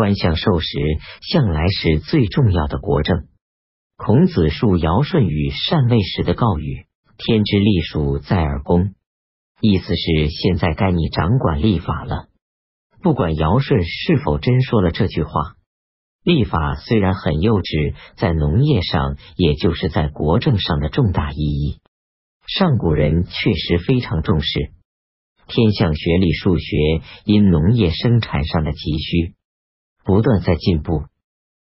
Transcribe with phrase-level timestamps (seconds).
[0.00, 0.78] 官相授时
[1.20, 3.26] 向来是最重要的国政。
[3.98, 6.86] 孔子述尧舜禹禅位时的告语
[7.22, 8.94] ：“天之隶属在耳公。”
[9.60, 12.28] 意思是现在该你掌管立法了。
[13.02, 15.32] 不管尧舜是否真说了这句话，
[16.24, 21.80] 立法虽然很幼稚，在农业上，也就是在国政上的重大意义，
[22.46, 24.70] 上古人确实非常重视。
[25.46, 29.34] 天象学、历数学因农业生产上的急需，
[30.04, 31.04] 不断在进步。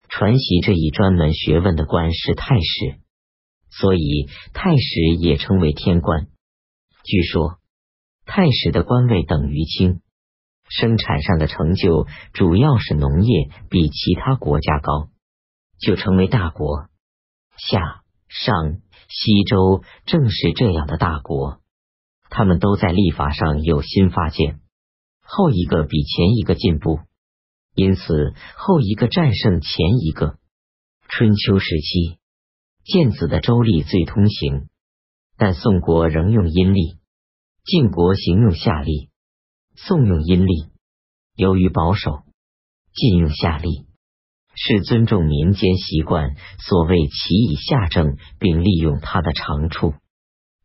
[0.09, 2.99] 传习这一专门学问的官是太史，
[3.71, 6.29] 所以太史也称为天官。
[7.05, 7.59] 据说。
[8.31, 10.03] 太史的官位等于卿，
[10.69, 15.09] 生产上的成就主要是农业比其他国家高，
[15.81, 16.89] 就成为大国。
[17.57, 21.63] 夏、商、西周正是这样的大国，
[22.29, 24.61] 他们都在立法上有新发现，
[25.23, 27.01] 后一个比前一个进步，
[27.79, 30.37] 因此后一个战胜前一个。
[31.09, 32.19] 春秋时期，
[32.83, 34.69] 建子的周历最通行，
[35.37, 36.99] 但宋国仍用阴历。
[37.65, 39.11] 晋国行用夏历，
[39.77, 40.73] 宋用阴历。
[41.37, 42.25] 由于保守，
[42.93, 43.87] 禁用夏历，
[44.57, 46.35] 是尊重民间习惯。
[46.59, 49.95] 所谓其以夏正，并利用它的长处。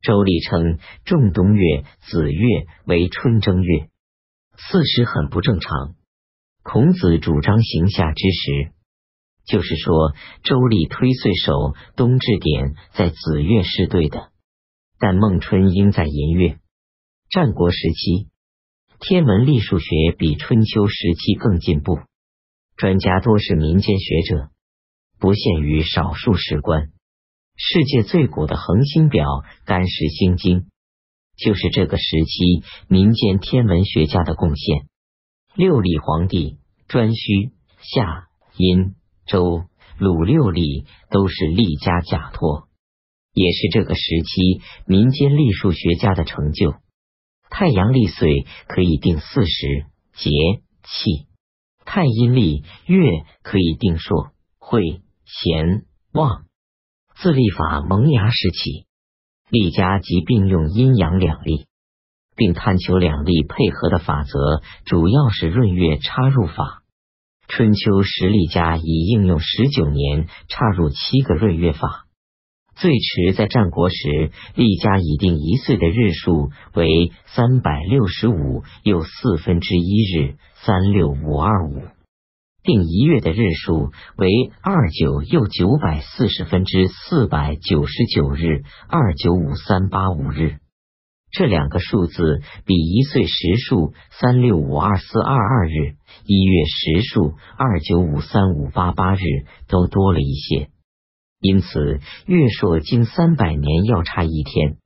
[0.01, 3.89] 周历称仲冬月子月为春正月，
[4.57, 5.93] 四时很不正常。
[6.63, 8.71] 孔子主张行夏之时，
[9.45, 14.31] 就是说周历推岁首冬至点在子月是对的，
[14.97, 16.57] 但孟春应在寅月。
[17.29, 18.29] 战国时期，
[18.99, 21.99] 天文历数学比春秋时期更进步，
[22.77, 24.49] 专家多是民间学者，
[25.19, 26.91] 不限于少数史官。
[27.57, 29.25] 世界最古的恒星表
[29.65, 30.61] 《干石星经》，
[31.35, 34.87] 就是这个时期民间天文学家的贡献。
[35.55, 36.57] 六历皇帝
[36.89, 38.95] 颛顼、夏、殷、
[39.27, 39.65] 周、
[39.99, 42.67] 鲁六历都是历家假托，
[43.33, 46.73] 也是这个时期民间历数学家的成就。
[47.51, 50.31] 太阳历岁可以定四时节
[50.81, 51.27] 气，
[51.85, 56.45] 太阴历月可以定朔会闲旺。
[57.15, 58.87] 自历法萌芽时起，
[59.49, 61.67] 历家即并用阴阳两历，
[62.35, 66.83] 并探求两历配合的法则，主要是闰月插入法。
[67.47, 72.05] 春秋时历家已应用十九年，插入七个闰月法。
[72.75, 81.83] 最迟在战国时，历家已定一岁的日数为三百六十五又四分之一日，三六五二五；
[82.63, 84.31] 定一月的日数为
[84.63, 90.62] 二九又九百四十分之四百九十九日，二九五三八五日。
[91.33, 95.95] 这两个数字比一岁时数三六五二四二二日，
[96.27, 99.19] 一月时数二九五三五八八日
[99.67, 100.69] 都多了一些。
[101.39, 104.77] 因此，月朔经三百年要差一天，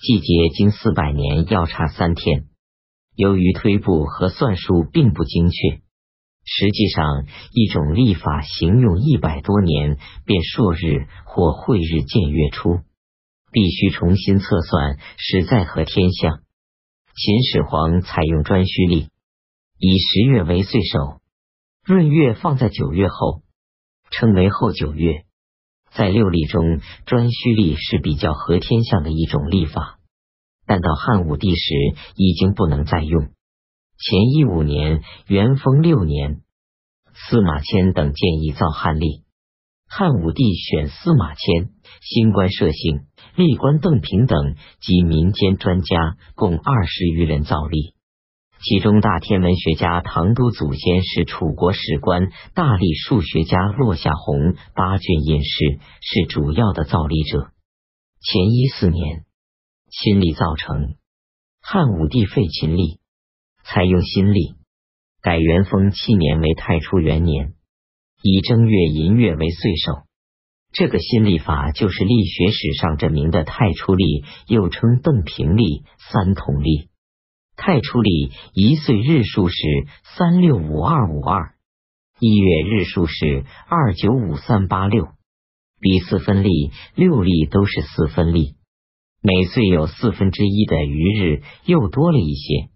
[0.00, 2.46] 季节经四百年要差三天。
[3.14, 5.80] 由于推步和算术并不精确，
[6.44, 12.80] 实际上一种历法行用一百多年，便朔日或晦日见月初，
[13.56, 16.42] 必须重新测算，实在和天象。
[17.14, 19.08] 秦始皇采用颛顼历，
[19.78, 21.22] 以十月为岁首，
[21.86, 23.40] 闰月放在九月后，
[24.10, 25.24] 称为后九月。
[25.90, 30.00] 在六历中，颛顼历是比较合天象的一种历法，
[30.66, 31.72] 但到汉武帝时
[32.14, 33.22] 已经不能再用。
[33.22, 36.42] 前一五年，元丰六年，
[37.14, 39.22] 司马迁等建议造汉历，
[39.88, 41.70] 汉武帝选司马迁、
[42.02, 43.06] 新官设姓、
[43.36, 47.94] 历官邓平等及民间专家共二十余人造历。
[48.58, 57.50] 其中，大天文学家唐都祖先是楚国史官，大力数学家骆夏宏、八郡隐士是主要的造历者。
[58.22, 59.26] 前一四年，
[59.90, 60.96] 新历造成，
[61.60, 62.98] 汉武帝废秦历，
[63.62, 64.54] 采用新历，
[65.20, 67.52] 改元丰七年为太初元年，
[68.22, 70.05] 以正月寅月为岁首。
[70.78, 76.90] 这个新历法就是历学史上这名的太初历，又称邓平历、三统历。
[77.56, 79.56] 太初历一岁日数是
[80.18, 81.54] 三六五二五二，
[82.20, 85.08] 一月日数是二九五三八六，
[85.80, 88.56] 比四分历、六历都是四分历，
[89.22, 92.68] 每岁有四分之一的余日又多了一些，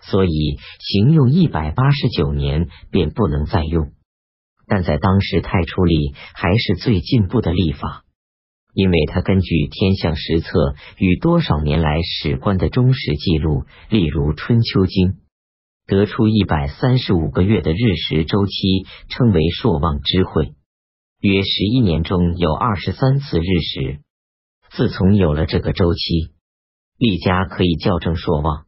[0.00, 3.90] 所以行用一百八十九年便不能再用。
[4.72, 8.04] 但在当时，太初历还是最进步的历法。
[8.72, 10.48] 因为他根据天象实测
[10.96, 15.08] 与多少年来史官的忠实记录，例如《春秋经》，
[15.86, 20.54] 得出一百三十五个月的日食周期，称为朔望之会。
[21.20, 24.00] 约十一年中有二十三次日食。
[24.70, 26.30] 自从有了这个周期，
[26.96, 28.64] 历家可以校正朔望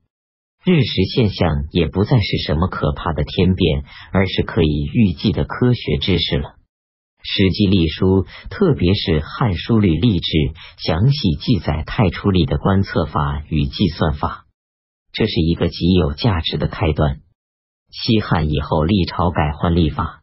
[0.67, 6.49] 日食现象，也不再是什么可怕的天变，而是可以预计的科学知识了。
[7.23, 14.47] 《史记》隶书，特别是《汉书》里历志，详细记载太初历的观测法与计算法，
[15.13, 17.21] 这是一个极有价值的开端。
[17.91, 20.23] 西汉以后，历朝改换历法，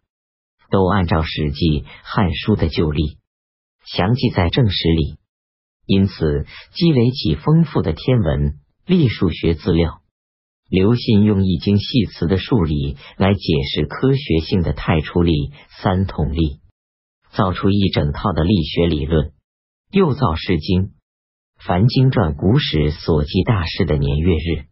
[0.72, 3.20] 都按照《史记》《汉书》的旧历，
[3.86, 5.18] 详记在正史里，
[5.86, 8.56] 因此积累起丰富的天文
[8.88, 10.01] 历数学资料。
[10.72, 13.42] 刘信用《易经》系辞的数理来解
[13.74, 15.52] 释科学性的太初历、
[15.82, 16.62] 三统历。
[17.34, 19.34] 造出一整套的力学理论，
[19.92, 20.84] 又造《诗经》
[21.60, 24.68] 《凡经传》古史所记大事的年月日，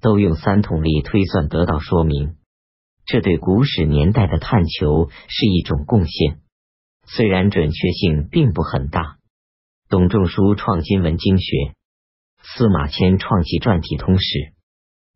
[0.00, 2.34] 都用三统历推算得到说明。
[3.06, 6.40] 这对古史年代的探求是一种贡献，
[7.06, 9.18] 虽然准确性并不很大。
[9.88, 11.74] 董仲舒创金文经学，
[12.42, 14.52] 司马迁创记传体通史，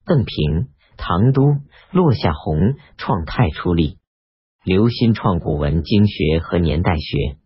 [0.05, 1.43] 邓平、唐都、
[1.91, 3.99] 落下鸿创太初历。
[4.65, 7.37] 刘歆创古文经学和年代学，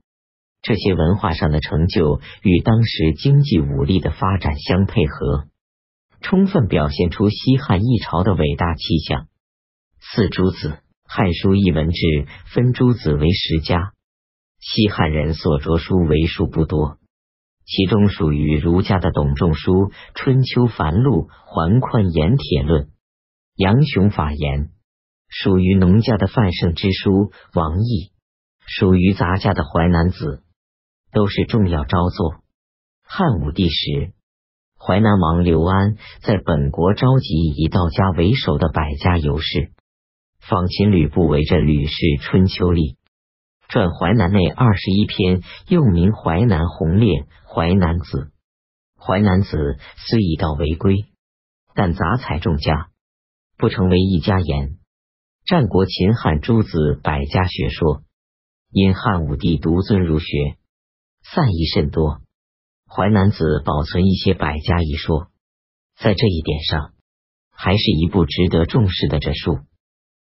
[0.63, 5.47] 这些文化上的成就与当时经济武力的发展相配合，
[6.21, 9.29] 充分表现出西汉一朝的伟大气象。
[10.01, 10.69] 四诸子，
[11.05, 11.99] 《汉书艺文志》
[12.53, 13.93] 分诸子为十家。
[14.59, 16.99] 西汉人所着书为数不多，
[17.67, 19.73] 其中属于儒家的董仲舒
[20.15, 22.85] 《春秋繁露》《桓宽盐铁论》
[23.57, 24.67] 《杨雄法言》。
[25.29, 28.13] 属于农家的范胜之书，王毅；
[28.65, 30.45] 属于杂家的淮南子，
[31.13, 32.37] 都是重要招作。
[33.03, 34.13] 汉武帝时，
[34.79, 39.73] 淮南王刘安在本国召集以道家为首的百家游士，
[40.39, 42.93] 访秦吕布围着《吕氏春秋历》，
[43.69, 47.23] 传淮南内二十一篇，又名《淮南红烈》
[47.53, 48.19] 《淮南子》。
[48.99, 49.79] 淮南子
[50.09, 51.07] 虽以道为归，
[51.75, 52.89] 但杂采众家，
[53.57, 54.79] 不成为一家言。
[55.45, 58.03] 战国秦汉诸子百家学说，
[58.71, 60.27] 因汉武帝独尊儒学，
[61.23, 62.21] 散佚甚多。
[62.89, 65.29] 淮南子保存一些百家一说，
[65.99, 66.95] 在这一点上，
[67.51, 69.59] 还是一部值得重视的这书。